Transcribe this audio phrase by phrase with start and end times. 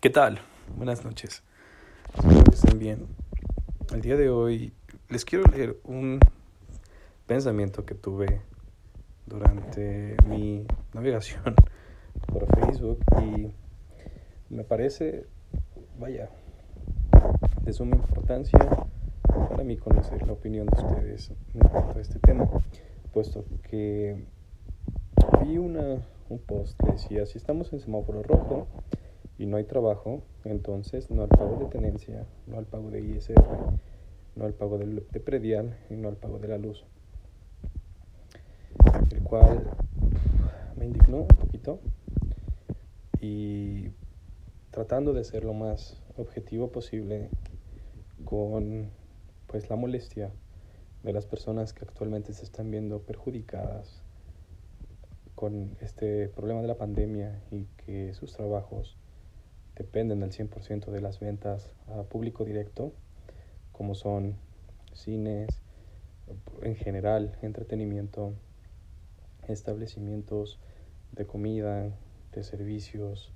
[0.00, 0.38] ¿Qué tal?
[0.78, 1.42] Buenas noches.
[2.16, 3.06] Espero que estén bien.
[3.92, 4.72] El día de hoy
[5.10, 6.20] les quiero leer un
[7.26, 8.40] pensamiento que tuve
[9.26, 11.54] durante mi navegación
[12.32, 13.52] por Facebook y
[14.48, 15.26] me parece,
[15.98, 16.30] vaya,
[17.60, 18.58] de suma importancia
[19.50, 22.48] para mí conocer la opinión de ustedes en a este tema,
[23.12, 24.24] puesto que
[25.42, 25.98] vi una,
[26.30, 28.66] un post que decía, si estamos en semáforo rojo,
[29.40, 33.42] y no hay trabajo, entonces no al pago de tenencia, no al pago de ISR,
[34.36, 36.84] no al pago de, predial y no al pago de la luz.
[39.10, 39.64] El cual
[40.76, 41.80] me indignó un poquito
[43.18, 43.88] y
[44.72, 47.30] tratando de ser lo más objetivo posible
[48.26, 48.90] con
[49.46, 50.30] pues la molestia
[51.02, 54.02] de las personas que actualmente se están viendo perjudicadas
[55.34, 58.98] con este problema de la pandemia y que sus trabajos
[59.80, 62.92] dependen al 100% de las ventas a público directo,
[63.72, 64.36] como son
[64.92, 65.48] cines,
[66.60, 68.34] en general, entretenimiento,
[69.48, 70.58] establecimientos
[71.12, 71.96] de comida,
[72.32, 73.32] de servicios,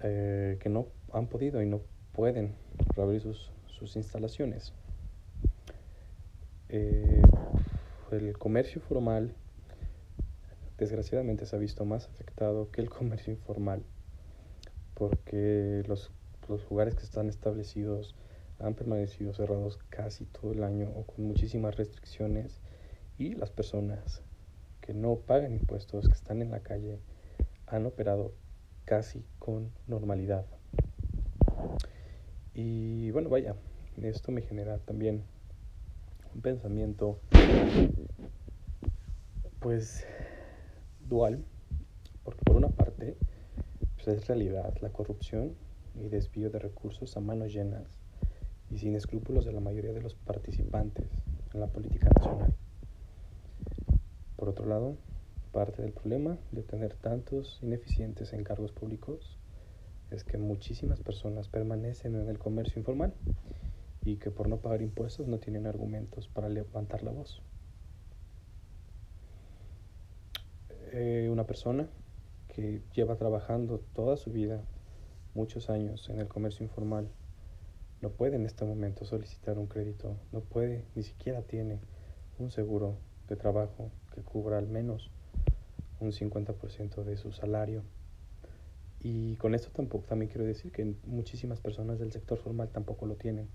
[0.00, 1.82] eh, que no han podido y no
[2.14, 2.54] pueden
[2.94, 4.72] reabrir sus, sus instalaciones.
[6.70, 7.20] Eh,
[8.10, 9.34] el comercio formal
[10.78, 13.84] desgraciadamente se ha visto más afectado que el comercio informal
[14.96, 16.10] porque los,
[16.48, 18.14] los lugares que están establecidos
[18.58, 22.60] han permanecido cerrados casi todo el año o con muchísimas restricciones
[23.18, 24.22] y las personas
[24.80, 26.98] que no pagan impuestos, que están en la calle,
[27.66, 28.32] han operado
[28.84, 30.46] casi con normalidad.
[32.54, 33.54] Y bueno, vaya,
[34.00, 35.24] esto me genera también
[36.34, 37.20] un pensamiento
[39.58, 40.06] pues
[41.06, 41.44] dual,
[42.24, 43.16] porque por una parte
[44.06, 45.54] es realidad la corrupción
[45.94, 47.86] y desvío de recursos a manos llenas
[48.70, 51.06] y sin escrúpulos de la mayoría de los participantes
[51.54, 52.54] en la política nacional.
[54.36, 54.96] Por otro lado,
[55.52, 59.38] parte del problema de tener tantos ineficientes en cargos públicos
[60.10, 63.14] es que muchísimas personas permanecen en el comercio informal
[64.04, 67.42] y que por no pagar impuestos no tienen argumentos para levantar la voz.
[70.92, 71.88] Eh, una persona
[72.56, 74.62] que lleva trabajando toda su vida,
[75.34, 77.06] muchos años en el comercio informal,
[78.00, 81.78] no puede en este momento solicitar un crédito, no puede, ni siquiera tiene
[82.38, 82.96] un seguro
[83.28, 85.10] de trabajo que cubra al menos
[86.00, 87.82] un 50% de su salario.
[89.02, 93.16] Y con esto tampoco, también quiero decir que muchísimas personas del sector formal tampoco lo
[93.16, 93.48] tienen.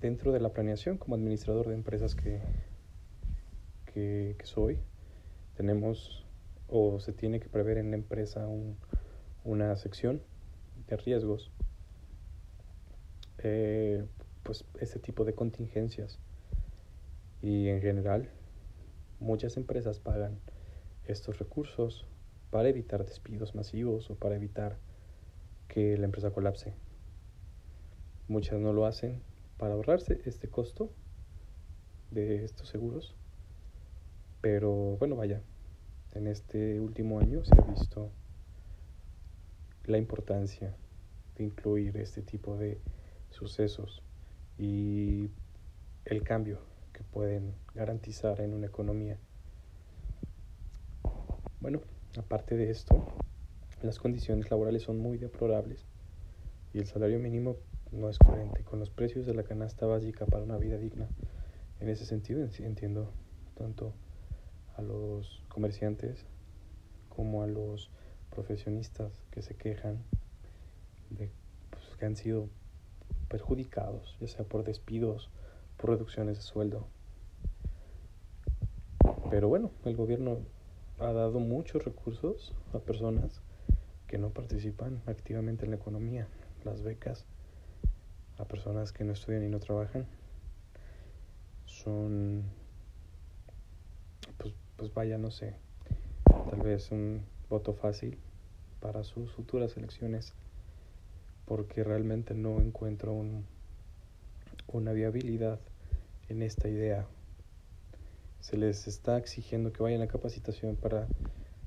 [0.00, 2.40] Dentro de la planeación, como administrador de empresas que,
[3.92, 4.78] que, que soy,
[5.54, 6.24] tenemos
[6.68, 8.46] o se tiene que prever en la empresa
[9.44, 10.22] una sección
[10.86, 11.50] de riesgos,
[13.38, 14.04] eh,
[14.42, 16.18] pues este tipo de contingencias.
[17.40, 18.28] Y en general,
[19.20, 20.38] muchas empresas pagan
[21.04, 22.06] estos recursos
[22.50, 24.78] para evitar despidos masivos o para evitar
[25.68, 26.74] que la empresa colapse.
[28.26, 29.22] Muchas no lo hacen
[29.56, 30.90] para ahorrarse este costo
[32.10, 33.14] de estos seguros.
[34.40, 35.42] Pero bueno, vaya,
[36.12, 38.10] en este último año se ha visto
[39.84, 40.76] la importancia
[41.36, 42.80] de incluir este tipo de
[43.30, 44.02] sucesos
[44.58, 45.30] y
[46.04, 46.60] el cambio
[46.92, 49.18] que pueden garantizar en una economía.
[51.60, 51.80] Bueno,
[52.16, 53.06] aparte de esto,
[53.82, 55.86] las condiciones laborales son muy deplorables
[56.72, 57.56] y el salario mínimo
[57.92, 61.08] no es coherente con los precios de la canasta básica para una vida digna.
[61.80, 63.12] En ese sentido entiendo
[63.54, 63.94] tanto
[64.78, 66.24] a los comerciantes
[67.08, 67.90] como a los
[68.30, 69.98] profesionistas que se quejan
[71.10, 71.30] de
[71.70, 72.48] pues, que han sido
[73.28, 75.30] perjudicados, ya sea por despidos,
[75.76, 76.86] por reducciones de sueldo.
[79.30, 80.38] Pero bueno, el gobierno
[81.00, 83.42] ha dado muchos recursos a personas
[84.06, 86.28] que no participan activamente en la economía,
[86.64, 87.26] las becas
[88.38, 90.06] a personas que no estudian y no trabajan
[91.66, 92.44] son
[94.78, 95.54] pues vaya, no sé,
[96.24, 98.16] tal vez un voto fácil
[98.80, 100.34] para sus futuras elecciones,
[101.46, 103.44] porque realmente no encuentro un,
[104.68, 105.58] una viabilidad
[106.28, 107.06] en esta idea.
[108.38, 111.08] Se les está exigiendo que vayan a capacitación para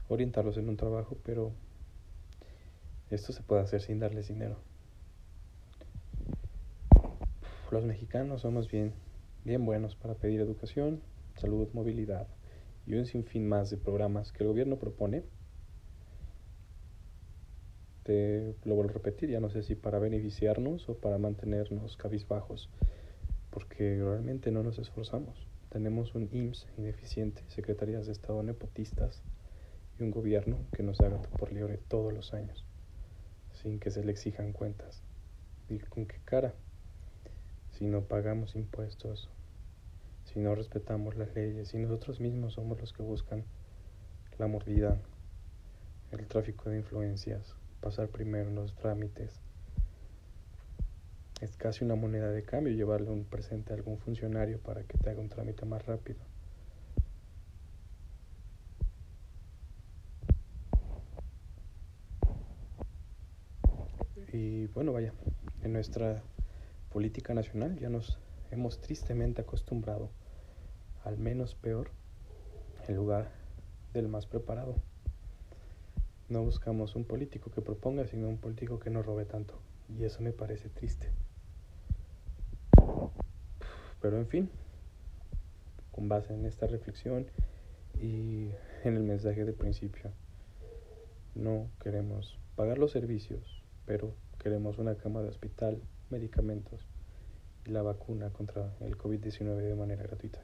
[0.08, 1.52] orientarlos en un trabajo, pero
[3.10, 4.56] esto se puede hacer sin darles dinero.
[7.72, 8.94] Los mexicanos somos bien,
[9.44, 11.02] bien buenos para pedir educación,
[11.36, 12.28] salud, movilidad
[12.86, 15.24] y un sinfín más de programas que el gobierno propone,
[18.04, 22.70] te lo vuelvo a repetir, ya no sé si para beneficiarnos o para mantenernos cabizbajos,
[23.52, 25.48] porque realmente no nos esforzamos.
[25.70, 29.22] Tenemos un IMSS ineficiente, secretarías de Estado nepotistas
[30.00, 32.66] y un gobierno que nos haga por libre todos los años,
[33.54, 35.02] sin que se le exijan cuentas.
[35.70, 36.54] ¿Y con qué cara?
[37.72, 39.30] Si no pagamos impuestos,
[40.34, 43.44] si no respetamos las leyes, si nosotros mismos somos los que buscan
[44.38, 44.98] la mordida,
[46.12, 49.42] el tráfico de influencias, pasar primero en los trámites.
[51.42, 55.10] Es casi una moneda de cambio llevarle un presente a algún funcionario para que te
[55.10, 56.20] haga un trámite más rápido.
[64.32, 65.14] Y bueno, vaya,
[65.62, 66.24] en nuestra
[66.94, 68.18] política nacional ya nos
[68.50, 70.10] hemos tristemente acostumbrado
[71.04, 71.92] al menos peor
[72.88, 73.32] en lugar
[73.94, 74.76] del más preparado.
[76.30, 79.60] No buscamos un político que proponga, sino un político que no robe tanto.
[79.98, 81.10] Y eso me parece triste.
[84.02, 84.50] Pero en fin,
[85.92, 87.28] con base en esta reflexión
[88.00, 88.50] y
[88.84, 90.12] en el mensaje del principio,
[91.36, 96.88] no queremos pagar los servicios, pero queremos una cama de hospital, medicamentos
[97.66, 100.44] y la vacuna contra el COVID-19 de manera gratuita.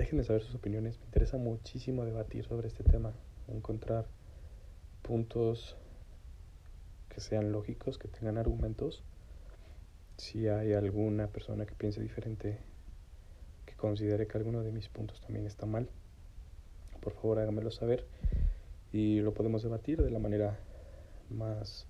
[0.00, 0.98] Déjenme saber sus opiniones.
[0.98, 3.12] Me interesa muchísimo debatir sobre este tema,
[3.48, 4.06] encontrar
[5.02, 5.76] puntos
[7.10, 9.04] que sean lógicos, que tengan argumentos.
[10.16, 12.56] Si hay alguna persona que piense diferente,
[13.66, 15.90] que considere que alguno de mis puntos también está mal,
[17.02, 18.06] por favor háganmelo saber
[18.92, 20.58] y lo podemos debatir de la manera
[21.28, 21.86] más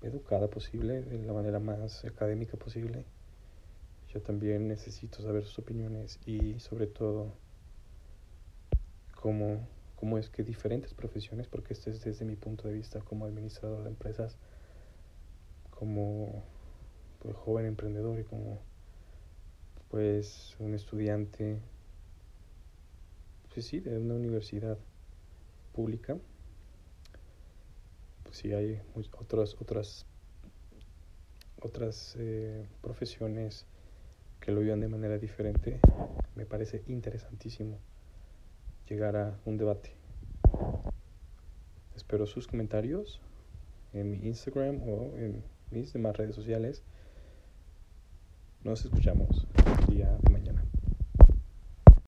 [0.00, 3.04] educada posible, de la manera más académica posible
[4.16, 7.34] yo también necesito saber sus opiniones y sobre todo
[9.14, 13.26] cómo, cómo es que diferentes profesiones, porque este es desde mi punto de vista como
[13.26, 14.38] administrador de empresas,
[15.68, 16.42] como
[17.18, 18.58] pues, joven emprendedor y como
[19.90, 21.58] pues un estudiante
[23.52, 24.78] pues sí de una universidad
[25.72, 26.16] pública
[28.24, 28.80] pues sí hay
[29.12, 30.06] otras otras
[31.60, 33.66] otras eh, profesiones
[34.46, 35.80] que lo vivan de manera diferente,
[36.36, 37.80] me parece interesantísimo
[38.88, 39.90] llegar a un debate.
[41.96, 43.20] Espero sus comentarios
[43.92, 46.84] en mi Instagram o en mis demás redes sociales.
[48.62, 49.48] Nos escuchamos
[49.88, 50.16] día.